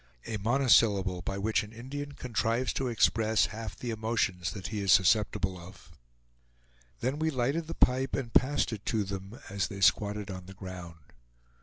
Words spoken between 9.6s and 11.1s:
they squatted on the ground.